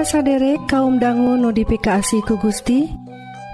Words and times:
para 0.00 0.16
saderek 0.16 0.64
kaum 0.64 0.96
dangu 0.96 1.36
notifikasi 1.36 2.24
ku 2.24 2.40
Gusti. 2.40 2.88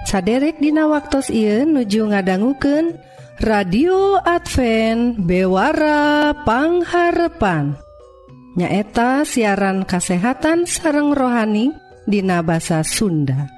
Saderek 0.07 0.63
Dina 0.63 0.87
waktu 0.87 1.19
Ieu 1.35 1.67
nuju 1.67 2.15
ngadangguken 2.15 2.95
radio 3.43 4.23
Advent 4.23 5.27
bewarapangharpan 5.27 7.75
nyaeta 8.55 9.27
siaran 9.27 9.83
kasehatan 9.91 10.71
sareng 10.71 11.19
rohani 11.19 11.75
Dina 12.07 12.47
basa 12.47 12.87
Sunda. 12.87 13.51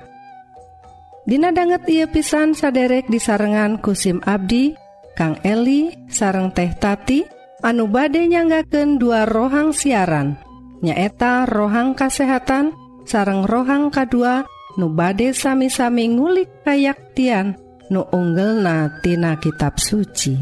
Dina 1.29 1.53
banget 1.53 1.85
ia 1.93 2.09
pisan 2.09 2.57
saderek 2.57 3.13
di 3.13 3.21
sarengan 3.21 3.85
kusim 3.85 4.25
Abdi 4.25 4.73
Kang 5.13 5.37
Eli 5.45 5.93
sareng 6.09 6.57
teh 6.57 6.73
tati 6.73 7.21
anu 7.61 7.85
bade 7.85 8.25
nyanggaken 8.25 8.97
dua 8.97 9.29
rohang 9.29 9.77
siaran. 9.77 10.41
Nyaeta 10.79 11.43
rohang 11.43 11.99
kasehatan 11.99 12.71
sareng 13.09 13.49
rohang 13.49 13.89
kedua 13.89 14.45
nu 14.77 14.93
bade 14.93 15.33
sami-sami 15.33 16.13
ngulik 16.13 16.61
kayaktian 16.69 17.57
nu 17.89 18.05
unggel 18.13 18.61
natina 18.61 19.41
kitab 19.41 19.81
suci. 19.81 20.37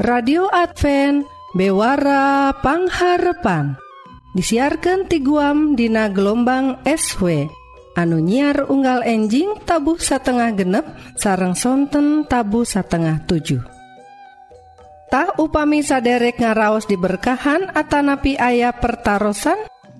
Radio 0.00 0.48
Advent 0.48 1.28
bewarapangharepan 1.52 3.76
disiarkan 4.32 5.04
ti 5.04 5.20
guam 5.20 5.76
Dina 5.76 6.08
gelombang 6.08 6.80
SW 6.88 7.44
anu 8.00 8.16
nyiar 8.16 8.64
unggal 8.72 9.04
enjing 9.04 9.60
tabuh 9.68 10.00
satengah 10.00 10.56
genep 10.56 10.88
sarang 11.20 11.52
sonten 11.52 12.24
tabu 12.24 12.64
satengah 12.64 13.20
7 13.28 13.60
upami 15.36 15.82
saderek 15.82 16.38
ngaraos 16.38 16.86
diberkahan 16.86 17.74
Atanapi 17.74 18.38
ayah 18.38 18.70
pertaran 18.70 19.34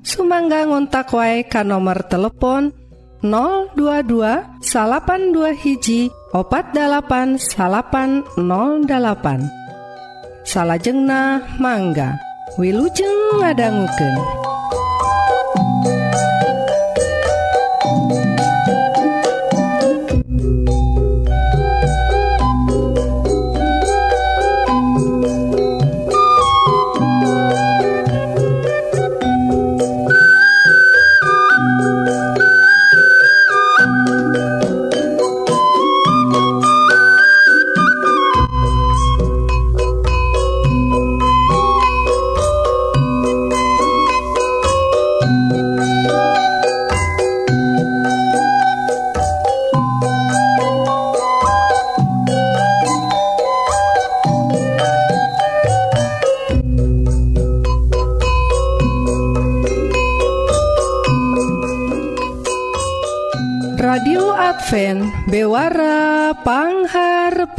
Sumangga 0.01 0.65
ngontak 0.65 1.13
wae 1.13 1.45
ka 1.45 1.61
nomor 1.61 2.01
telepon 2.09 2.73
022 3.21 4.65
salapan 4.65 5.33
dua 5.33 5.53
hiji 5.53 6.09
opat 6.33 6.73
dalapan 6.73 7.37
salapan 7.37 8.25
08 8.37 10.49
salahjengna 10.49 11.45
mangga 11.61 12.17
Wilujeng 12.59 13.39
ngadangguken. 13.39 14.17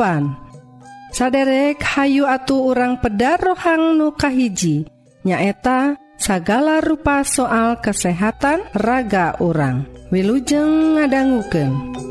kasopan 0.02 0.34
saderek 1.14 1.78
Hayu 1.86 2.26
atu 2.26 2.74
orang 2.74 2.98
pedar 2.98 3.38
rohang 3.38 4.02
nukahiji 4.02 4.90
nyaeta 5.22 6.02
sagala 6.18 6.82
rupa 6.82 7.22
soal 7.22 7.78
kesehatan 7.78 8.66
raga 8.74 9.38
orang 9.38 9.86
wilujeng 10.10 10.98
ngadangguken. 10.98 12.11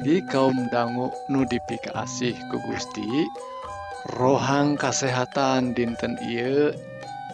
Perwargi 0.00 0.32
kaum 0.32 0.56
dangu 0.72 1.12
nudifikasi 1.28 2.32
ku 2.48 2.56
Gusti 2.64 3.28
rohang 4.16 4.80
kesehatan 4.80 5.76
dinten 5.76 6.16
ieu 6.24 6.72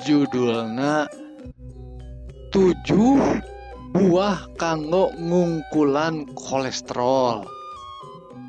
judulna 0.02 1.06
tujuh 2.50 3.22
buah 3.94 4.50
kanggo 4.58 5.14
ngungkulan 5.14 6.26
kolesterol. 6.34 7.46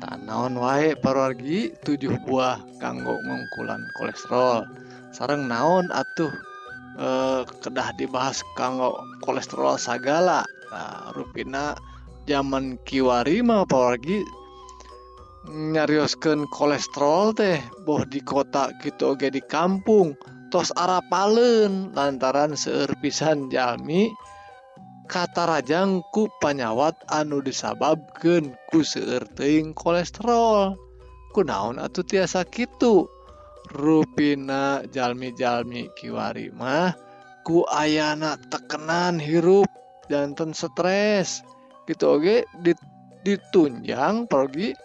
Tanaon 0.02 0.58
wae 0.58 0.98
perwargi 0.98 1.78
tujuh 1.86 2.18
buah 2.26 2.58
kanggo 2.82 3.22
ngungkulan 3.22 3.86
kolesterol. 4.02 4.66
Sareng 5.14 5.46
naon 5.46 5.94
atuh 5.94 6.34
eh, 6.98 7.46
kedah 7.62 7.94
dibahas 7.94 8.42
kanggo 8.58 8.98
kolesterol 9.22 9.78
sagala. 9.78 10.42
Nah, 10.74 11.14
rupina 11.14 11.78
zaman 12.28 12.76
Kiwari 12.84 13.40
mah 13.40 13.64
apalagi 13.64 14.20
nyarioskeun 15.48 16.44
kolesterol 16.52 17.32
teh 17.32 17.56
boh 17.88 18.04
di 18.04 18.20
kota 18.20 18.68
gitu 18.84 19.16
oge 19.16 19.32
di 19.32 19.40
kampung 19.40 20.12
tos 20.52 20.68
arapalen 20.76 21.96
lantaran 21.96 22.52
seueur 22.52 22.92
pisan 23.00 23.48
jalmi 23.48 24.12
katarajang 25.08 26.04
ku 26.12 26.28
panyawat 26.44 26.92
anu 27.08 27.40
disababkeun 27.40 28.52
ku 28.68 28.84
seueur 28.84 29.24
teuing 29.32 29.72
kolesterol. 29.72 30.76
Kunaon 31.32 31.80
atuh 31.80 32.04
tiasa 32.04 32.44
kitu? 32.44 33.08
Rupina 33.72 34.84
jalmi-jalmi 34.88 35.92
kiwari 35.96 36.52
mah 36.52 36.92
ku 37.44 37.64
ayana 37.68 38.36
tekenan 38.52 39.16
hirup 39.20 39.68
jantan 40.12 40.52
stres. 40.52 41.40
gitu 41.88 42.20
oke? 42.20 42.44
Dit, 42.60 42.78
ditunjang 43.24 44.28
pergi 44.28 44.76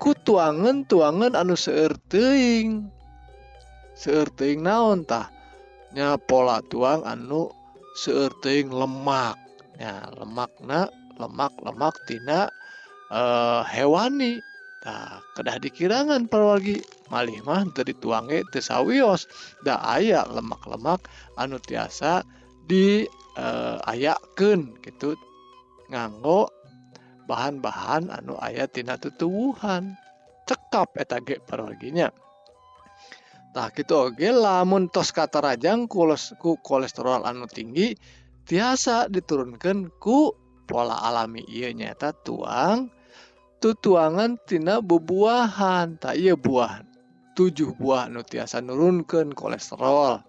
ku 0.00 0.16
tuangan 0.16 0.88
tuangan 0.88 1.36
anu 1.36 1.52
seerting 1.52 2.88
seerting 3.92 4.64
naon 4.64 5.04
tah? 5.04 5.28
Nya 5.92 6.16
pola 6.16 6.64
tuang 6.72 7.04
anu 7.04 7.52
seerting 8.00 8.72
lemak. 8.72 9.36
Ya 9.76 10.08
lemak 10.16 10.52
na 10.64 10.88
lemak 11.20 11.52
lemak 11.60 11.94
tina 12.08 12.48
uh, 13.12 13.60
hewani. 13.68 14.40
Nah, 14.80 15.20
kedah 15.36 15.60
dikirangan 15.60 16.24
perwagi 16.32 16.80
malih 17.12 17.36
mah 17.44 17.68
dari 17.76 17.92
tuange 18.00 18.40
tesawios 18.48 19.28
da 19.60 19.76
aya 19.76 20.24
lemak-lemak 20.24 21.04
anu 21.36 21.60
tiasa 21.60 22.24
di 22.64 23.04
eh, 23.36 23.44
uh, 23.44 23.76
ayaken 23.84 24.72
gitu. 24.80 25.12
Nganggo 25.90 26.48
bahan-bahan 27.26 28.08
anu 28.14 28.38
ayat 28.38 28.72
tina 28.72 28.96
tutuwuhan. 28.96 29.98
Cekap 30.46 30.98
eta 30.98 31.22
ge 31.22 31.38
parwarginya 31.42 32.10
tah 33.50 33.68
gitu 33.74 34.10
oge 34.10 34.30
lamun 34.30 34.86
tos 34.86 35.10
kata 35.10 35.42
rajang 35.42 35.90
ku 35.90 36.06
kolesterol 36.62 37.26
anu 37.26 37.50
tinggi 37.50 37.98
tiasa 38.46 39.10
diturunkan 39.10 39.90
ku 39.98 40.34
pola 40.70 41.02
alami. 41.02 41.42
Iya 41.50 41.74
nyata 41.74 42.14
tuang 42.14 42.94
tutuangan 43.58 44.38
tina 44.46 44.78
bebuahan 44.78 45.98
tak 45.98 46.16
iya 46.16 46.38
buah 46.38 46.86
tujuh 47.34 47.74
buah 47.74 48.06
anu 48.06 48.22
tiasa 48.22 48.62
nurunkan 48.62 49.34
kolesterol. 49.34 50.22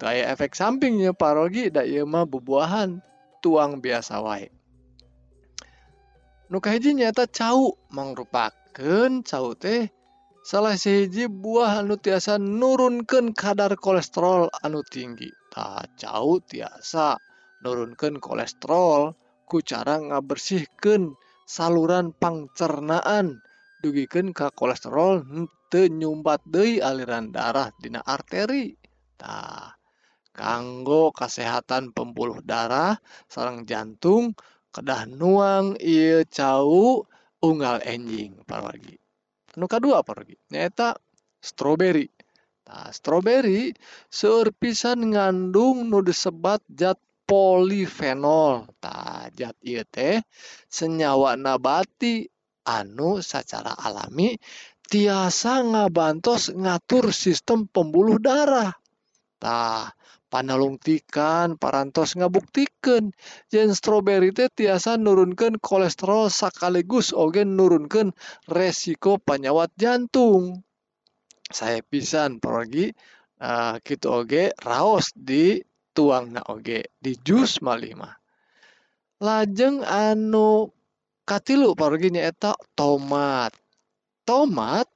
Kayak 0.00 0.40
efek 0.40 0.56
sampingnya 0.56 1.12
parogi 1.12 1.68
da 1.68 1.84
iya 1.84 2.08
mah 2.08 2.24
bebuahan 2.24 3.04
tuang 3.44 3.84
biasa 3.84 4.24
wae 4.24 4.48
nuka 6.50 6.74
hiji 6.74 6.98
nyata 6.98 7.30
cau 7.30 7.78
mangrupaken 7.94 9.22
cau 9.22 9.54
teh. 9.54 9.86
Salah 10.42 10.74
sihiji 10.74 11.30
buah 11.30 11.84
anu 11.84 11.94
tiasa 11.94 12.42
nurunkan 12.42 13.30
kadar 13.38 13.78
kolesterol 13.78 14.50
anu 14.66 14.82
tinggi. 14.82 15.30
Tak 15.54 15.94
cau 15.94 16.42
tiasa 16.42 17.14
nurunkan 17.62 18.18
kolesterol 18.18 19.14
ku 19.46 19.62
cara 19.62 20.02
ngabersihkan 20.02 21.14
saluran 21.46 22.10
pangcernaan. 22.18 23.38
Dugikan 23.78 24.34
ke 24.34 24.50
kolesterol 24.50 25.22
henteu 25.22 25.86
nyumbat 25.86 26.42
dei 26.50 26.82
aliran 26.82 27.30
darah 27.30 27.70
dina 27.78 28.02
arteri. 28.02 28.74
Tah 29.14 29.78
kanggo 30.34 31.14
kesehatan 31.14 31.94
pembuluh 31.94 32.42
darah 32.42 32.98
sarang 33.30 33.68
jantung 33.68 34.34
kedah 34.70 35.06
nuang 35.10 35.74
iya 35.82 36.22
cau 36.26 37.04
unggal 37.42 37.82
enjing 37.82 38.38
parwargi 38.46 39.00
anu 39.56 39.66
kadua 39.66 40.06
parwargi 40.06 40.38
nyata 40.54 40.94
stroberi. 41.40 42.06
Nah 42.68 42.92
stroberi 42.92 43.72
seueur 44.06 44.52
pisan 44.54 45.16
ngandung 45.16 45.88
nu 45.88 46.04
disebat 46.04 46.62
zat 46.70 47.00
polifenol. 47.24 48.68
Tah 48.78 49.26
zat 49.34 49.56
ieu 49.64 49.82
teh 49.88 50.20
senyawa 50.70 51.34
nabati 51.34 52.28
anu 52.68 53.24
secara 53.24 53.74
alami 53.74 54.36
tiasa 54.86 55.64
ngabantos 55.64 56.52
ngatur 56.54 57.10
sistem 57.10 57.66
pembuluh 57.66 58.20
darah. 58.20 58.70
Tah 59.40 59.90
panalungtikan 60.30 61.58
parantos 61.58 62.14
ngabuktikan. 62.14 63.10
Yen 63.50 63.74
stroberi 63.74 64.30
teh 64.30 64.48
tiasa 64.48 64.94
nurunkan 64.96 65.58
kolesterol 65.58 66.30
sekaligus 66.30 67.10
oge 67.10 67.42
nurunkan 67.42 68.14
resiko 68.46 69.18
penyawat 69.18 69.74
jantung. 69.74 70.62
Saya 71.50 71.82
pisan 71.82 72.38
pergi 72.38 72.94
uh, 73.42 73.76
gitu 73.82 74.06
oge 74.22 74.54
raos 74.62 75.10
di 75.12 75.58
tuang 75.90 76.30
na 76.30 76.46
oge 76.46 76.94
di 77.02 77.18
jus 77.18 77.58
malima 77.58 78.20
lajeng 79.20 79.84
anu 79.84 80.72
katilu 81.28 81.76
pergi 81.76 82.08
nyaeta 82.16 82.56
tomat. 82.72 83.52
Tomat 84.24 84.88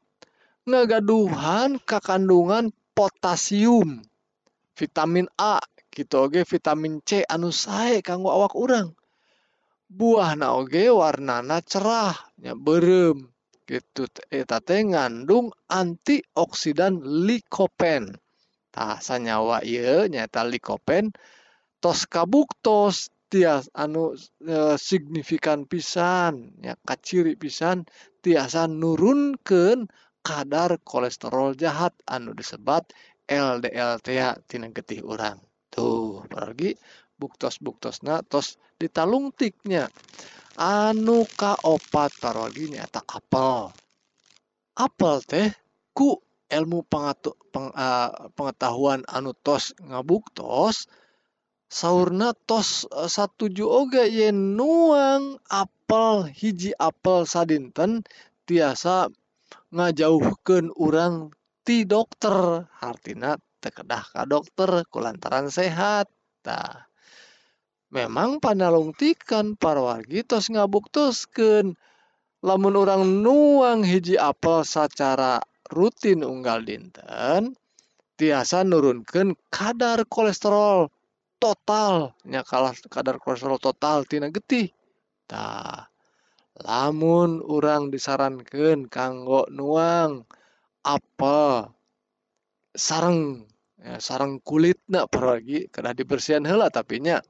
ngagaduhan 0.64 1.76
kekandungan 1.84 2.72
potasium 2.96 4.00
vitamin 4.74 5.26
A 5.38 5.58
gitu 5.94 6.26
oge 6.26 6.42
vitamin 6.42 6.98
C 7.06 7.22
anu 7.30 7.54
sae 7.54 8.02
kanggo 8.02 8.30
awak 8.34 8.54
urang. 8.58 8.94
Buah 9.86 10.34
na 10.34 10.58
oge 10.58 10.90
warnana 10.90 11.62
cerahnya 11.62 12.58
berem 12.58 13.30
gitu. 13.70 14.10
Eta 14.28 14.58
teh 14.58 14.82
ngandung 14.82 15.54
antioksidan 15.70 16.98
likopen. 17.26 18.18
Tah 18.74 18.98
sanyawa 18.98 19.62
ieu 19.62 20.10
nyaeta 20.10 20.42
likopen. 20.42 21.14
Tos 21.78 22.10
kabuktos 22.10 23.14
tias 23.30 23.66
anu 23.74 24.14
e, 24.42 24.78
signifikan 24.78 25.66
pisan 25.66 26.54
ya 26.62 26.74
kaciri 26.86 27.34
pisan 27.34 27.82
tiasa 28.22 28.70
nurunkeun 28.70 29.90
kadar 30.24 30.80
kolesterol 30.86 31.52
jahat 31.58 31.92
anu 32.08 32.32
disebat 32.32 32.88
LDL 33.28 34.00
tina 34.48 34.68
getih 34.68 35.00
urang. 35.04 35.40
Tuh 35.72 36.24
pergi 36.28 36.76
buktos 37.16 37.58
buktosna 37.58 38.20
tos. 38.26 38.56
Ditalungtiknya 38.74 39.88
anu 40.58 41.24
kaopat 41.38 42.10
parogi 42.20 42.74
nyata 42.74 43.00
apel. 43.06 43.70
Apel 44.74 45.16
teh 45.22 45.48
ku 45.94 46.18
ilmu 46.50 46.84
pengatu, 46.86 47.34
peng, 47.52 47.70
uh, 47.72 48.10
pengetahuan 48.36 49.02
anu 49.10 49.32
tos 49.34 49.74
ngabuktos 49.78 50.90
sauna 51.70 52.36
tos 52.48 52.86
uh, 52.92 53.10
satuju 53.10 53.64
oge 53.66 54.04
yen 54.06 54.54
nuang 54.58 55.42
apel 55.50 56.30
hiji 56.30 56.70
apel 56.78 57.26
sadinten 57.26 58.06
tiasa 58.46 59.10
ngajauhkan 59.74 60.70
orang 60.78 61.34
ti 61.64 61.88
dokter. 61.88 62.68
Artina 62.84 63.34
tekedah 63.64 64.04
ka 64.12 64.22
dokter 64.28 64.84
kulantaran 64.92 65.48
sehat. 65.48 66.12
Tah 66.44 66.86
memang 67.88 68.38
panalungtikan 68.38 69.56
para 69.56 69.80
wargi 69.80 70.20
tos 70.22 70.52
ngabuktuskeun 70.52 71.72
lamun 72.44 72.74
orang 72.76 73.24
nuang 73.24 73.80
hiji 73.80 74.20
apel 74.20 74.60
secara 74.68 75.40
rutin 75.72 76.20
unggal 76.20 76.60
dinten 76.60 77.56
tiasa 78.20 78.62
nurunkan 78.62 79.32
kadar 79.48 80.04
kolesterol 80.04 80.92
total. 81.40 82.12
Nya 82.28 82.44
kalah 82.44 82.76
kadar 82.92 83.16
kolesterol 83.16 83.56
total 83.56 84.04
tina 84.04 84.28
getih. 84.28 84.68
Tah 85.24 85.88
lamun 86.60 87.40
orang 87.40 87.88
disarankan 87.88 88.86
kanggo 88.92 89.48
nuang 89.48 90.28
apa 90.84 91.72
sarang 92.76 93.48
ya, 93.80 93.96
sarang 93.98 94.38
kulit 94.44 94.78
nak 94.86 95.08
pergi 95.08 95.72
kena 95.72 95.96
dibersihan 95.96 96.44
hela 96.44 96.68
tapi 96.68 97.00
nya 97.00 97.24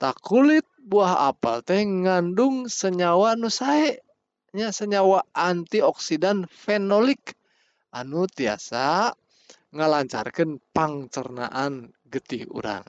tak 0.00 0.18
kulit 0.24 0.64
buah 0.80 1.30
apel 1.32 1.60
teh 1.64 1.84
ngandung 1.84 2.68
senyawa 2.68 3.36
nu 3.36 3.52
sae 3.52 4.06
nya 4.56 4.72
senyawa 4.72 5.20
antioksidan 5.36 6.48
fenolik. 6.48 7.36
Anu 7.92 8.28
tiasa 8.28 9.12
ngalancarkan 9.72 10.60
pangcernaan 10.72 11.92
getih 12.08 12.48
urang. 12.52 12.84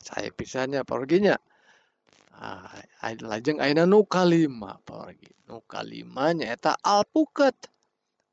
Saya 0.00 0.32
pisahnya 0.32 0.84
perginya 0.84 1.36
ah, 2.36 2.68
lajeng 3.02 3.60
aina 3.60 3.84
nu 3.84 4.04
kalima 4.08 4.80
pergi 4.84 5.32
nu 5.48 5.60
kalima 5.64 6.32
nyata 6.32 6.76
alpukat 6.80 7.56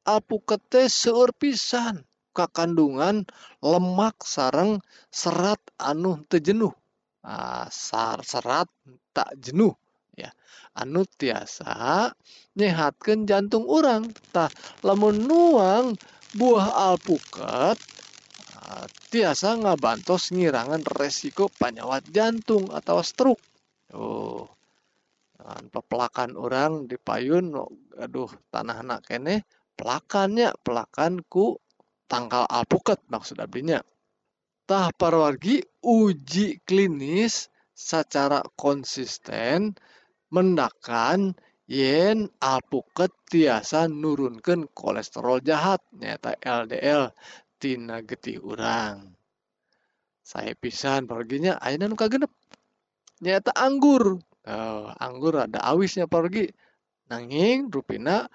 alpuket 0.07 0.89
seueur 0.91 1.31
pisan. 1.35 2.03
Kandungan 2.33 3.29
lemak 3.61 4.25
sarang 4.25 4.81
serat 5.13 5.61
anu 5.77 6.17
tejenuh 6.25 6.73
ah, 7.21 7.69
sar 7.69 8.25
serat 8.25 8.65
tak 9.13 9.37
jenuh. 9.37 9.77
Ya 10.17 10.33
anu 10.73 11.05
tiasa 11.05 12.09
nyehatkan 12.57 13.29
jantung 13.29 13.69
orang 13.69 14.09
tah 14.33 14.49
lamun 14.81 15.29
nuang 15.29 15.93
buah 16.33 16.93
alpukat 16.93 17.77
ah, 18.57 18.85
tiasa 19.13 19.53
ngabantos 19.61 20.33
ngirangan 20.33 20.81
resiko 20.97 21.53
penyawat 21.53 22.09
jantung 22.09 22.65
atau 22.73 22.97
stroke. 23.05 23.41
Oh 23.93 24.49
pepelakan 25.43 26.39
orang 26.39 26.87
di 26.87 26.95
payun 26.95 27.51
aduh 27.99 28.31
tanah 28.47 28.79
anak 28.79 29.03
kene 29.03 29.43
pelakannya 29.73 30.53
pelakanku 30.61 31.57
tangkal 32.07 32.45
alpukat 32.45 33.01
maksud 33.09 33.41
abdinya. 33.41 33.81
Tah 34.63 34.93
parwargi 34.95 35.59
uji 35.83 36.63
klinis 36.63 37.51
secara 37.73 38.39
konsisten 38.55 39.75
mendakan 40.31 41.35
yen 41.67 42.29
alpukat 42.39 43.11
tiasa 43.27 43.89
nurunkan 43.89 44.69
kolesterol 44.71 45.41
jahat 45.43 45.81
nyata 45.91 46.37
LDL 46.39 47.11
tina 47.57 47.99
getih 48.05 48.39
urang. 48.39 49.15
Saya 50.23 50.55
pisan 50.55 51.03
perginya 51.03 51.59
ayeuna 51.59 51.91
nu 51.91 51.99
kagenep? 51.99 52.31
Nyata 53.19 53.51
anggur. 53.59 54.23
Oh, 54.43 54.87
anggur 54.99 55.39
ada 55.39 55.63
awisnya 55.63 56.07
pergi 56.07 56.51
nanging 57.07 57.71
rupina 57.71 58.27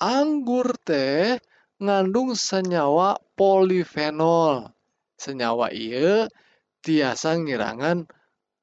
anggur 0.00 0.74
teh 0.80 1.36
ngandung 1.78 2.32
senyawa 2.32 3.20
polifenol. 3.36 4.72
Senyawa 5.20 5.68
iya 5.70 6.26
tiasa 6.80 7.36
ngirangan 7.36 8.08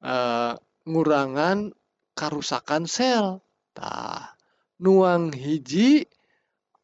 uh, 0.02 0.58
ngurangan 0.84 1.70
karusakan 2.18 2.90
sel. 2.90 3.38
Tah, 3.72 4.34
nuang 4.82 5.30
hiji 5.30 6.02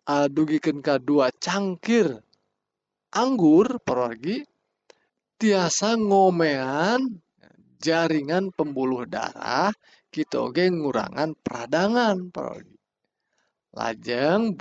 uh, 0.07 0.31
dugikeun 0.31 0.79
ka 0.79 1.03
dua 1.03 1.35
cangkir 1.35 2.23
anggur 3.15 3.79
pergi 3.83 4.43
tiasa 5.39 5.95
ngomean 5.99 7.23
jaringan 7.79 8.51
pembuluh 8.55 9.07
darah 9.07 9.71
kita 10.11 10.51
oge 10.51 10.71
ngurangan 10.71 11.35
peradangan 11.39 12.31
lajeng 13.75 14.57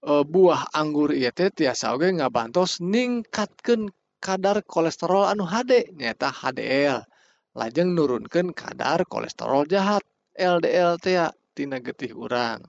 e, 0.00 0.12
buah 0.22 0.70
anggur 0.70 1.10
ieu 1.12 1.34
teh 1.34 1.50
tiasa 1.50 1.94
oge 1.94 2.08
ngabantos 2.14 2.80
ningkatkeun 2.80 3.90
kadar 4.22 4.64
kolesterol 4.64 5.28
anu 5.28 5.44
HD 5.44 5.92
nyata 5.98 6.30
HDL 6.30 7.02
lajeng 7.54 7.94
nurunkan 7.94 8.50
kadar 8.50 9.06
kolesterol 9.06 9.66
jahat 9.70 10.02
LDLTtina 10.34 11.78
getih 11.78 12.12
urang. 12.18 12.66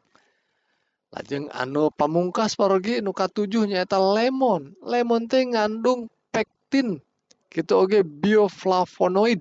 Lajeng 1.10 1.50
anu 1.50 1.90
pamungkas 1.90 2.54
pargi 2.54 3.02
nuka 3.02 3.26
7 3.26 3.66
nyaeta 3.66 3.98
lemon. 3.98 4.78
Lemon 4.86 5.26
teh 5.26 5.42
ngandung 5.42 6.12
pektin 6.30 7.02
gitu 7.50 7.74
Oke 7.80 8.04
bioflavonoid 8.04 9.40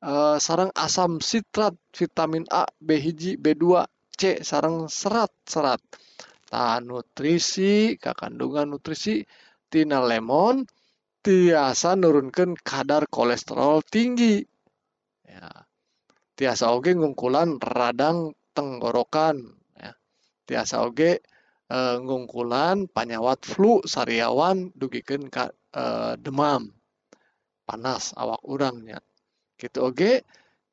eh, 0.00 0.36
sarang 0.38 0.70
asam 0.78 1.18
sitrat 1.18 1.74
vitamin 1.92 2.46
A 2.48 2.70
B1 2.78 3.36
B2 3.42 3.64
C 4.12 4.44
sarang 4.44 4.86
serat-serat 4.86 5.80
tahan 6.52 6.84
nutrisi 6.84 7.96
kekandungan 7.96 8.76
nutrisi 8.76 9.24
tina 9.72 10.04
lemon 10.04 10.68
tiasa 11.24 11.96
nurunkan 11.96 12.58
kadar 12.60 13.08
kolesterol 13.08 13.80
tinggi. 13.86 14.44
Ya. 15.24 15.48
Tiasa 16.36 16.74
oge 16.74 16.92
ngungkulan 16.92 17.56
radang 17.62 18.36
tenggorokan 18.52 19.40
ya. 19.78 19.92
Tiasa 20.44 20.84
oge 20.84 21.24
e, 21.70 21.78
ngungkulan 22.02 22.90
panyawat 22.90 23.46
flu 23.46 23.80
sariawan 23.86 24.74
dugikeun 24.76 25.30
ka 25.32 25.48
e, 25.72 25.84
demam. 26.20 26.68
Panas 27.62 28.12
awak 28.18 28.42
urangnya 28.44 29.00
gitu 29.56 29.86
oge 29.88 30.26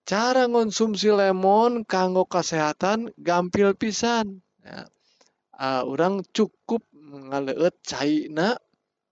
cara 0.09 0.49
konsumsi 0.49 1.13
lemon 1.13 1.85
kanggo 1.85 2.25
kesehatan 2.25 3.13
gampil 3.21 3.77
pisan. 3.77 4.41
Ya. 4.65 4.89
uh, 5.53 5.85
orang 5.85 6.25
cukup 6.33 6.81
ngaleut 6.97 7.77
caina 7.85 8.57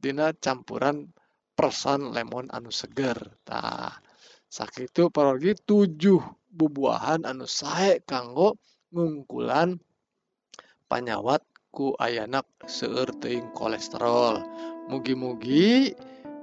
dina 0.02 0.34
campuran 0.34 1.14
persan 1.54 2.18
lemon 2.18 2.50
anu 2.50 2.74
seger. 2.74 3.14
Tah 3.46 3.94
sakitu 4.50 5.14
parogi 5.14 5.54
tujuh 5.54 6.18
bubuahan 6.50 7.30
anu 7.30 7.46
sae 7.46 8.02
kanggo 8.02 8.58
ngungkulan 8.90 9.78
panyawat 10.90 11.46
ku 11.70 11.94
ayanak 12.02 12.50
seueur 12.66 13.14
kolesterol. 13.54 14.42
Mugi-mugi 14.90 15.94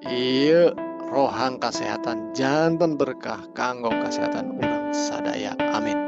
iya 0.06 0.93
rohang 1.14 1.62
kesehatan 1.62 2.34
jantan 2.34 2.98
berkah 2.98 3.46
kanggo 3.54 3.94
kesehatan 4.02 4.58
orang 4.58 4.90
sadaya. 4.90 5.54
Amin 5.70 6.03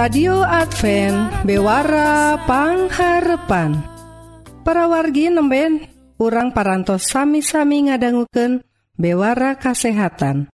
radio 0.00 0.40
Advent 0.40 1.44
bewarapangharpan 1.44 3.84
parawargi 4.64 5.28
nemben 5.28 5.92
urang 6.16 6.56
parantos 6.56 7.04
sami-sami 7.04 7.84
ngadangguken 7.84 8.64
bewara 8.96 9.60
kasehatan. 9.60 10.48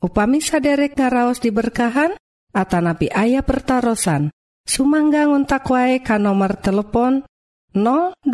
Upami 0.00 0.40
saderek 0.40 0.96
ngaraos 0.96 1.36
diberkahan 1.36 2.16
Atanapi 2.56 3.12
ayah 3.12 3.44
pertaran 3.44 4.32
Sumangga 4.64 5.28
ngontak 5.28 5.68
wae 5.68 6.00
ka 6.00 6.16
nomor 6.16 6.56
telepon 6.56 7.28
022 7.76 8.24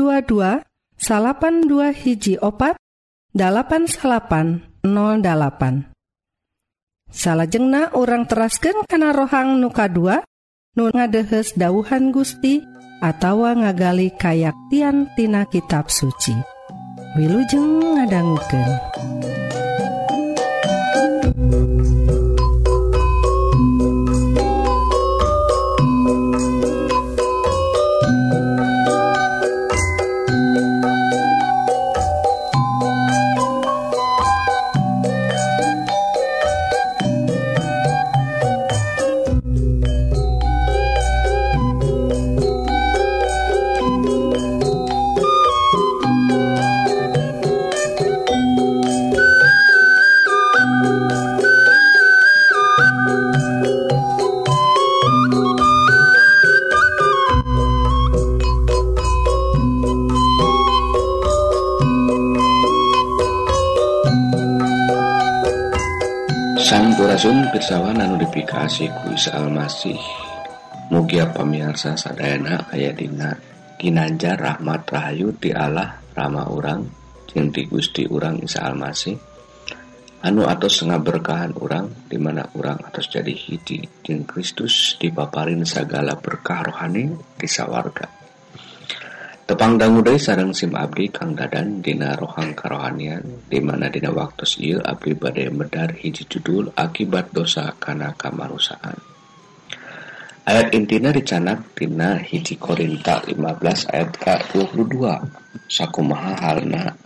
salapan 0.95 1.67
dua 1.67 1.91
hiji 1.91 2.39
opat 2.39 2.79
8808 3.35 4.87
salahjengna 7.11 7.91
orang 7.99 8.31
terasken 8.31 8.87
kana 8.87 9.11
rohang 9.11 9.59
nuka 9.59 9.91
2 9.91 10.23
nu 10.75 10.91
ngadehes 10.91 11.55
dauhan 11.55 12.11
Gusti 12.11 12.67
atawa 12.99 13.55
ngagali 13.55 14.11
kayaktian 14.19 15.07
tina 15.15 15.47
kitab 15.47 15.87
suci 15.87 16.35
Wilujeng 17.15 17.95
ngadangguken. 17.95 18.67
Risawan 67.65 67.97
anu 67.97 68.21
ku 68.21 68.45
kuis 68.45 69.25
Almasih. 69.33 69.97
Mugia 70.93 71.33
pemirsa 71.33 71.97
sadayana 71.97 72.69
aya 72.69 72.93
dina 72.93 73.33
Ginanjar 73.81 74.37
Rahmat 74.37 74.85
Rahayu 74.85 75.33
ti 75.41 75.49
Allah 75.49 75.97
Rama 76.13 76.45
urang 76.53 76.85
jeung 77.25 77.49
ti 77.49 77.65
Gusti 77.65 78.05
urang 78.05 78.37
Isa 78.45 78.69
Almasih. 78.69 79.17
Anu 80.29 80.45
atos 80.45 80.77
setengah 80.77 81.01
berkahan 81.09 81.57
urang 81.57 81.89
dimana 82.05 82.53
urang 82.53 82.85
atas 82.85 83.09
jadi 83.09 83.33
hiji 83.33 83.89
jeung 84.05 84.29
Kristus 84.29 85.01
dipaparin 85.01 85.65
segala 85.65 86.21
berkah 86.21 86.69
rohani 86.69 87.17
di 87.17 87.49
sawarga. 87.49 88.14
tepangdanggu 89.45 90.01
dari 90.01 90.17
sarang 90.17 90.57
SIM 90.57 90.73
Abdi 90.73 91.13
Kang 91.13 91.37
Dadan 91.37 91.85
Dina 91.85 92.17
rohang 92.17 92.57
karohanian 92.57 93.45
dimana 93.49 93.93
Dina 93.93 94.09
waktu 94.09 94.49
ieu 94.65 94.81
Abdi 94.81 95.13
badai 95.13 95.53
medar 95.53 95.93
hiji 95.93 96.25
judul 96.25 96.73
akibat 96.73 97.37
dosa 97.37 97.77
karena 97.77 98.17
kamarusaan 98.17 98.97
ayat 100.49 100.73
intina 100.73 101.13
dicanak 101.13 101.77
Dina 101.77 102.17
hiji 102.17 102.57
Korinta 102.57 103.21
15 103.21 103.93
ayat 103.93 104.11
ke 104.17 104.35
22 104.57 105.69
sakumaha 105.69 106.33
halna 106.41 106.97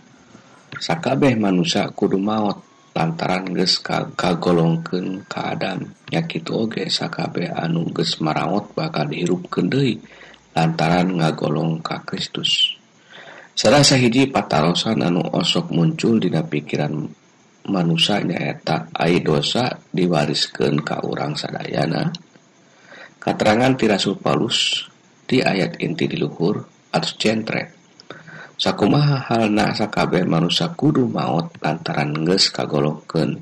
sakabeh 0.79 1.35
manusia 1.35 1.91
kudu 1.91 2.15
maut 2.15 2.63
lantaran 2.95 3.55
ges 3.55 3.79
kagolongken 4.19 5.23
ka 5.29 5.55
Adam. 5.55 5.87
Nya 6.09 6.25
kitu 6.25 6.51
oge 6.57 6.89
sakabeh 6.89 7.47
anu 7.47 7.87
ges 7.95 8.19
marawat 8.19 8.73
bakal 8.73 9.07
dihirup 9.07 9.47
kendei 9.47 10.01
lantaran 10.59 11.15
ngagolong 11.15 11.79
ka 11.79 12.03
Kristus. 12.03 12.75
Salah 13.55 13.79
sahiji 13.79 14.27
patarosan 14.27 14.99
anu 14.99 15.23
osok 15.23 15.71
muncul 15.71 16.19
dina 16.19 16.43
pikiran 16.43 17.07
manusia 17.71 18.19
nyaeta 18.19 18.91
ai 18.91 19.23
dosa 19.23 19.79
diwariskan 19.95 20.83
ka 20.83 20.99
urang 21.07 21.39
sadayana. 21.39 22.11
Katerangan 23.19 23.79
tirasul 23.79 24.19
Paulus 24.19 24.83
di 25.23 25.39
ayat 25.39 25.79
inti 25.79 26.11
di 26.11 26.19
luhur 26.19 26.59
atau 26.91 27.11
centre. 27.15 27.79
Sakumaha 28.59 29.31
halna 29.31 29.71
sakabeh 29.71 30.27
manusia 30.27 30.75
kudu 30.75 31.07
maut 31.07 31.55
lantaran 31.63 32.11
geus 32.27 32.51
kagolongkeun. 32.51 33.39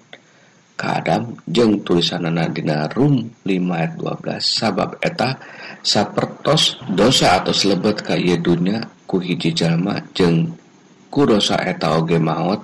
Ka 0.78 1.02
Adam 1.02 1.34
jeung 1.50 1.82
tulisanana 1.82 2.46
dina 2.54 2.86
Rum 2.86 3.26
5 3.42 3.50
ayat 3.50 3.98
12 3.98 4.38
sabab 4.46 5.02
eta 5.02 5.42
sapertos 5.88 6.76
dosa 6.92 7.40
atau 7.40 7.56
lebet 7.72 8.04
ka 8.04 8.20
ye 8.20 8.36
dunya 8.36 8.84
ku 9.08 9.24
hiji 9.24 9.56
jalma 9.56 10.04
jeng 10.12 10.52
ku 11.08 11.24
dosa 11.24 11.56
eta 11.64 11.96
oge 11.96 12.20
maut 12.20 12.60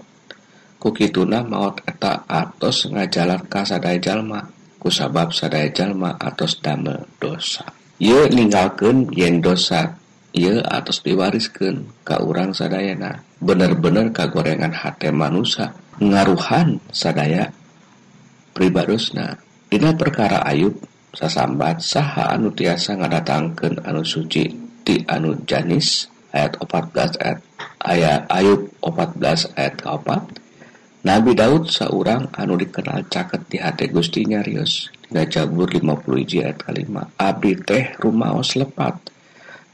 ku 0.76 0.92
kituna 0.92 1.40
maut 1.48 1.80
eta 1.88 2.28
atos 2.28 2.92
ngajalan 2.92 3.48
ka 3.48 3.64
sadaya 3.64 3.96
jalma 4.04 4.44
ku 4.76 4.92
sabab 4.92 5.32
sadaya 5.32 5.72
jalma 5.72 6.20
atos 6.20 6.60
damel 6.60 7.08
dosa. 7.16 7.64
Ye 8.04 8.28
ninggalkeun 8.28 9.16
yen 9.16 9.40
dosa 9.40 9.96
ye 10.36 10.60
atos 10.60 11.00
diwariskeun 11.00 12.04
ka 12.04 12.20
urang 12.20 12.52
sadayana. 12.52 13.24
Bener-bener 13.40 14.12
kagorengan 14.12 14.76
hate 14.76 15.16
manusia 15.16 15.72
ngaruhan 16.04 16.84
sadaya 16.92 17.56
pribadosna 18.52 19.40
dina 19.72 19.96
perkara 19.96 20.44
Ayub 20.44 20.76
sasambat 21.14 21.80
saha 21.80 22.34
anu 22.34 22.50
tiasa 22.52 22.98
ngadatangkan 22.98 23.86
anu 23.86 24.02
suci 24.02 24.50
di 24.84 25.00
anu 25.06 25.38
janis 25.46 26.10
ayat 26.34 26.58
14 26.58 27.22
ayat 27.22 27.40
ayat 27.86 28.22
Ayub 28.34 28.74
14 28.82 29.54
ayat 29.54 29.76
keempat 29.78 30.24
Nabi 31.04 31.32
Daud 31.38 31.70
seorang 31.70 32.34
anu 32.34 32.58
dikenal 32.58 33.06
caket 33.08 33.46
di 33.48 33.58
hati 33.62 33.88
gustinya 33.94 34.42
Rius 34.42 34.90
Dina 35.14 35.30
Jabur 35.30 35.70
50 35.70 36.42
ayat 36.42 36.58
kelima. 36.58 37.06
Abdi 37.22 37.54
teh 37.62 37.94
rumaos 38.02 38.58
lepat. 38.58 39.14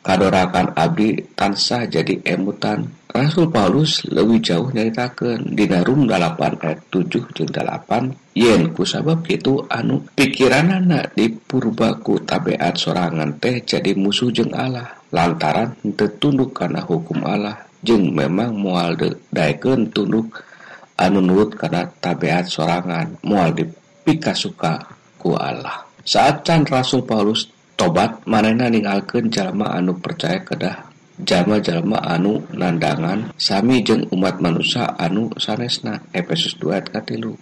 Kadorakan 0.04 0.76
abdi 0.76 1.16
tansah 1.32 1.88
jadi 1.88 2.20
emutan 2.28 2.92
Rasul 3.10 3.50
Paulus 3.50 4.06
lebih 4.06 4.38
jauh 4.38 4.70
nyaritakan 4.70 5.58
di 5.58 5.66
Rum 5.66 6.06
8 6.06 6.62
ayat 6.62 6.94
7 6.94 7.10
jeung 7.10 7.50
8 7.50 8.38
yen 8.38 8.70
kusabab 8.70 9.26
itu 9.26 9.66
anu 9.66 10.06
pikiranana 10.14 11.10
dipurbaku 11.18 12.22
tabiat 12.22 12.78
sorangan 12.78 13.42
teh 13.42 13.66
jadi 13.66 13.98
musuh 13.98 14.30
jeung 14.30 14.54
Allah. 14.54 14.94
Lantaran 15.10 15.74
tertunduk 15.98 16.54
karena 16.54 16.86
hukum 16.86 17.26
Allah. 17.26 17.58
Jeung 17.82 18.14
memang 18.14 18.54
mual 18.54 18.94
daeken 19.34 19.90
tunduk 19.90 20.46
anu 20.94 21.18
nurut 21.18 21.58
karena 21.58 21.90
tabiat 21.90 22.46
sorangan. 22.46 23.18
Mual 23.26 23.58
dipikasuka 23.58 24.86
ku 25.18 25.34
Allah. 25.34 25.82
Saat 26.06 26.46
can 26.46 26.62
Rasul 26.62 27.10
Paulus 27.10 27.50
tobat 27.74 28.22
manena 28.30 28.70
ninggalkeun 28.70 29.34
jalma 29.34 29.74
anu 29.74 29.98
percaya 29.98 30.46
kedah 30.46 30.89
jalma-jalma 31.20 32.00
anu 32.00 32.40
nandangan 32.56 33.36
sami 33.36 33.84
jeung 33.84 34.08
umat 34.16 34.40
manusia 34.40 34.88
anu 34.96 35.28
sanesna 35.36 36.00
Efesus 36.16 36.56
2 36.56 36.96
katilu. 36.96 37.36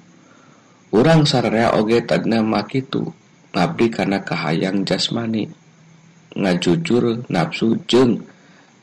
Urang 0.90 1.28
sararea 1.28 1.76
oge 1.78 2.02
tadna 2.02 2.42
makitu 2.42 3.12
ngabdi 3.54 3.86
karena 3.94 4.24
kahayang 4.24 4.82
jasmani. 4.88 5.46
Ngajujur 6.38 7.28
nafsu 7.30 7.78
jeng 7.90 8.24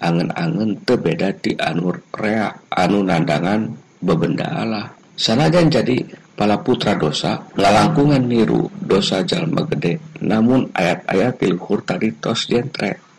angen-angen 0.03 0.83
tebeda 0.85 1.33
di 1.33 1.55
anur 1.57 2.03
rea 2.15 2.53
anu 2.71 3.03
nandangan 3.03 3.73
bebenda 4.03 4.47
Allah. 4.47 4.87
Sanajan 5.15 5.71
jadi 5.71 6.03
pala 6.35 6.59
putra 6.59 6.99
dosa 6.99 7.39
ngalangkungan 7.55 8.27
niru 8.27 8.67
dosa 8.83 9.23
jalma 9.23 9.63
gede 9.71 10.03
namun 10.19 10.67
ayat-ayat 10.75 11.39
pilhur 11.39 11.83
tadi 11.87 12.11
tos 12.19 12.51
jentre. 12.51 13.14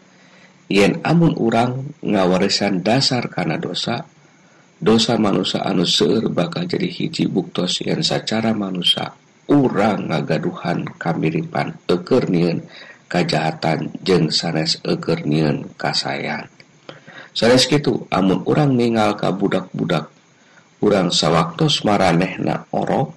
yen 0.72 0.98
amun 1.06 1.38
urang 1.38 1.94
ngawarisan 2.02 2.82
dasar 2.82 3.30
karena 3.30 3.62
dosa 3.62 4.06
dosa 4.82 5.16
manusia 5.22 5.62
anu 5.62 5.86
seueur 5.86 6.34
bakal 6.34 6.66
jadi 6.66 6.90
hiji 6.90 7.30
buktos 7.30 7.86
yen 7.86 8.02
secara 8.02 8.52
manusia 8.52 9.14
urang 9.46 10.10
ngagaduhan 10.10 10.90
kamiripan 10.98 11.78
eukeur 11.86 12.26
nieun 12.28 12.66
kajahatan 13.06 13.94
jeung 14.02 14.34
sanes 14.34 14.82
ekernian 14.82 15.70
kasayan 15.78 16.50
sanes 17.38 17.70
kitu 17.70 18.10
amun 18.10 18.42
urang 18.50 18.74
ningal 18.74 19.14
ka 19.14 19.30
budak-budak 19.30 20.10
urang 20.82 21.14
sawaktos 21.14 21.86
maranehna 21.86 22.66
orok 22.74 23.14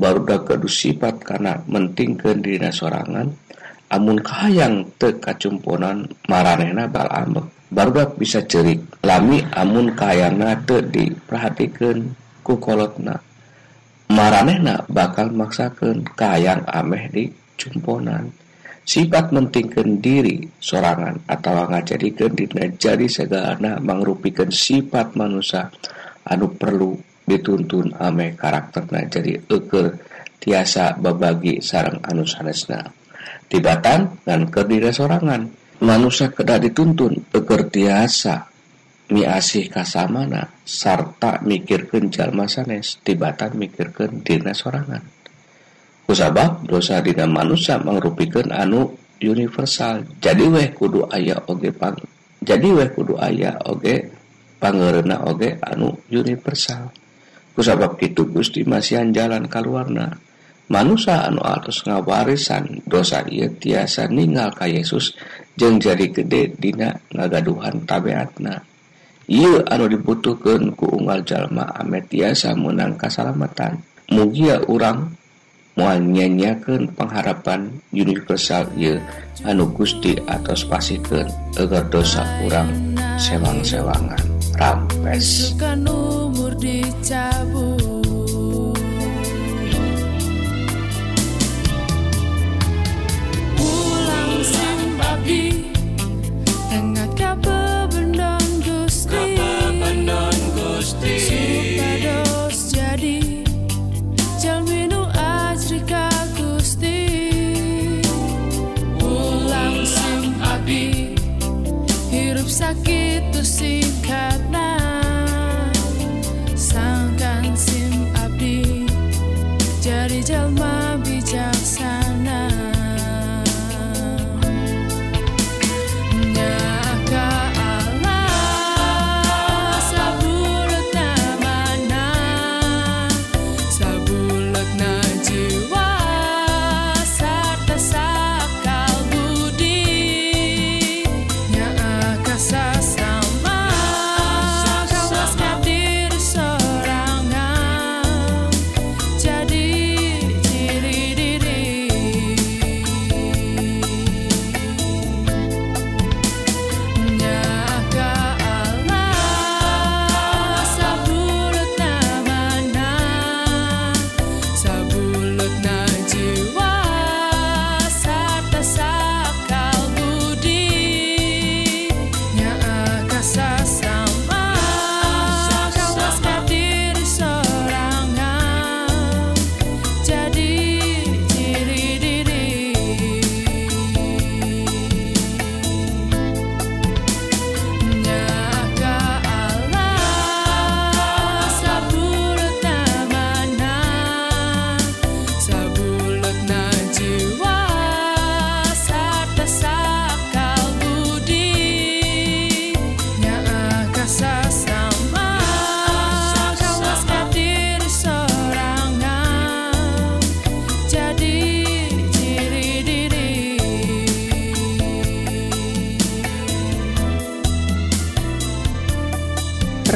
baru 0.00 0.24
dak 0.24 0.48
sifat 0.66 1.20
karena 1.20 1.60
mentingkeun 1.68 2.40
dina 2.40 2.72
sorangan 2.72 3.28
amun 3.92 4.16
kahayang 4.24 4.88
teu 4.96 5.12
kacumponan 5.20 6.08
maranehna 6.24 6.88
bal 6.88 7.12
ambek. 7.12 7.44
Barudak 7.68 8.16
bisa 8.16 8.40
cerik 8.44 8.80
lami 9.04 9.44
amun 9.52 9.92
kahayangna 9.92 10.64
teu 10.64 10.80
diperhatikeun 10.80 12.16
ku 12.40 12.56
kolotna. 12.56 13.20
Maranehna 14.08 14.88
bakal 14.88 15.32
maksakeun 15.32 16.04
kahayang 16.16 16.64
ameh 16.68 17.12
di 17.12 17.24
cumponan. 17.60 18.32
Sifat 18.82 19.30
mentingkan 19.30 20.02
diri 20.02 20.42
sorangan 20.58 21.22
atau 21.30 21.54
ngajadikan 21.70 22.34
dina 22.34 22.66
jadi 22.74 23.06
segala 23.06 23.78
mangrupikan 23.78 24.50
sifat 24.50 25.14
manusia 25.14 25.70
anu 26.26 26.50
perlu 26.50 26.98
dituntun 27.22 27.94
ameh 27.94 28.34
karakterna 28.34 29.06
jadi 29.06 29.38
eker 29.46 30.02
tiasa 30.42 30.98
babagi 30.98 31.62
sarang 31.62 32.02
anu 32.02 32.26
sanesna. 32.26 33.01
tibatan 33.52 34.16
dan 34.24 34.48
kedire 34.48 34.88
sorangan 34.96 35.52
manusia 35.84 36.32
kedah 36.32 36.56
dituntun 36.56 37.28
teger 37.28 37.68
tiasa 37.68 38.48
miasih 39.12 39.68
kasamana 39.68 40.48
sarta 40.64 41.44
mikirkan 41.44 42.08
jalma 42.08 42.48
sanes 42.48 42.96
tibatan 43.04 43.60
mikirkan 43.60 44.24
dina 44.24 44.56
sorangan 44.56 45.04
kusabab 46.08 46.64
dosa 46.64 47.04
dina 47.04 47.28
manusia 47.28 47.76
mengrupikan 47.76 48.48
anu 48.48 48.96
universal. 49.22 50.02
Jadi 50.18 50.44
weh 50.50 50.68
kudu 50.74 51.06
ayah 51.14 51.38
oge 51.46 51.70
pang 51.70 51.94
jadi 52.42 52.68
weh 52.74 52.90
kudu 52.90 53.14
ayah 53.22 53.54
oge 53.70 54.10
pangerena 54.58 55.22
oge 55.22 55.56
anu 55.62 55.94
universal. 56.10 56.90
Kusabab 57.54 58.00
kitu 58.00 58.26
Gusti 58.26 58.66
masihan 58.66 59.14
jalan 59.14 59.46
kaluarna. 59.46 60.18
manusia 60.72 61.28
anu 61.28 61.44
atus 61.44 61.84
ngawarisan 61.84 62.80
dosa 62.88 63.20
ia 63.28 63.44
tiasa 63.52 64.08
ninggal 64.08 64.48
ka 64.56 64.64
Yesus 64.64 65.12
jeng 65.60 65.76
jadi 65.76 66.08
gede 66.08 66.56
dina 66.56 66.96
ngagaduhan 67.12 67.84
tabeatna. 67.84 68.64
Ia 69.28 69.68
anu 69.68 69.86
dibutuhkan 69.92 70.72
ku 70.72 70.88
unggal 70.96 71.20
jalma 71.28 71.68
ame 71.76 72.00
tiasa 72.08 72.56
menang 72.56 72.96
kasalamatan. 72.96 73.84
Mugia 74.08 74.64
urang 74.66 75.12
mual 75.76 76.00
nyanyakan 76.00 76.88
pengharapan 76.96 77.68
universal 77.92 78.64
ia 78.76 78.96
anu 79.44 79.68
gusti 79.76 80.16
atas 80.24 80.64
pasikeun 80.64 81.28
agar 81.60 81.84
dosa 81.92 82.24
urang 82.48 82.72
sewang-sewangan 83.20 84.24
rampes. 84.56 85.52
Umur 85.60 86.52
dicabut. 86.56 87.61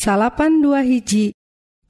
salapan 0.00 0.64
dua 0.64 0.80
hiji 0.80 1.36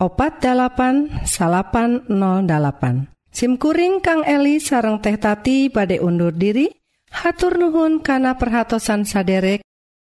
opat 0.03 0.43
8 0.43 1.23
salapan 1.23 2.03
08 2.11 3.07
SIMkuring 3.31 4.03
Kang 4.03 4.27
Eli 4.27 4.59
sareng 4.59 4.99
teh 4.99 5.15
tati 5.15 5.71
badai 5.71 6.03
undur 6.03 6.35
diri 6.35 6.67
hatur 7.15 7.55
nuhun 7.55 8.03
kana 8.03 8.35
perhatsan 8.35 9.07
saderek 9.07 9.63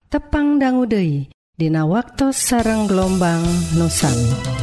tepang 0.08 0.56
danggudehi 0.56 1.28
Dina 1.60 1.84
waktu 1.84 2.32
sareng 2.32 2.88
gelombang 2.88 3.44
nusami. 3.76 4.59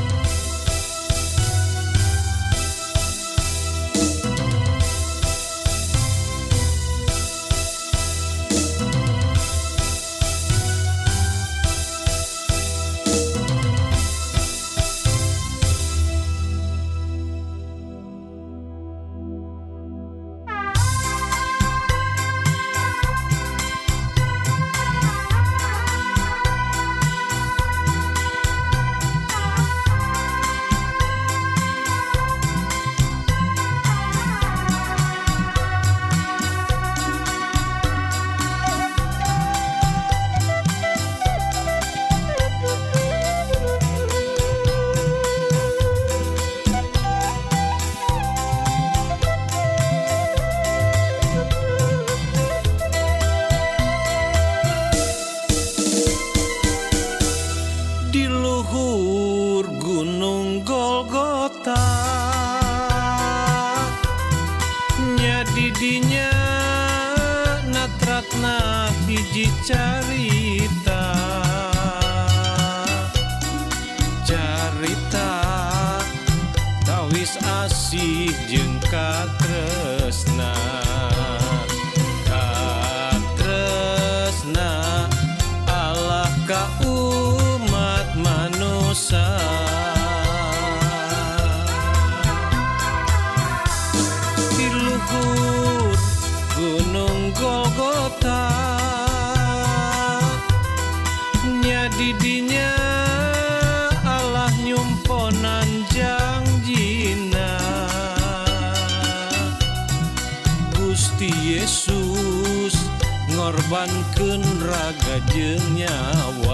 korbankenraga 113.68 115.16
jenyawa 115.34 116.47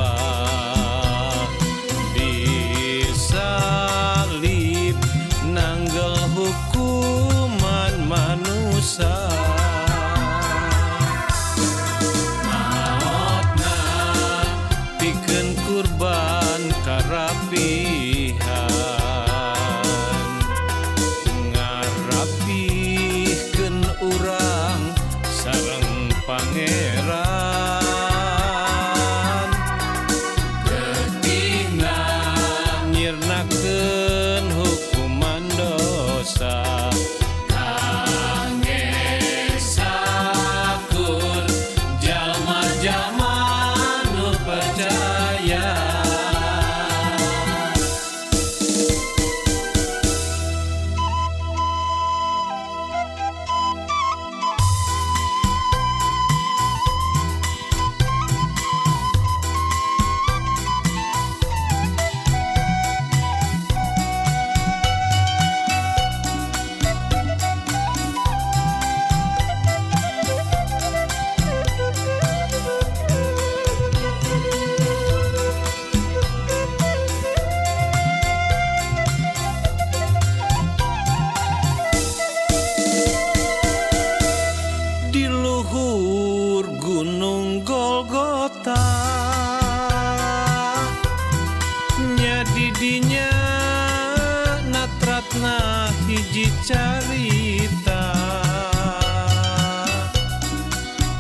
hiji 96.34 96.50
carita. 96.65 98.02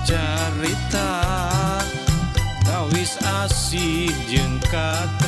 Carita 0.01 1.09
kawis 2.65 3.13
asih 3.21 4.09
jengkat. 4.25 5.22